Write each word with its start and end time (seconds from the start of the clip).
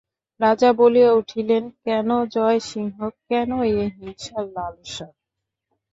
রাজা 0.39 0.69
বলিয়া 0.73 1.11
উঠিলেন, 1.13 1.63
কেন 1.85 2.09
জয়সিংহ, 2.33 2.97
কেন 3.29 3.49
এ 3.73 3.85
হিংসার 3.95 4.45
লালসা! 4.55 5.07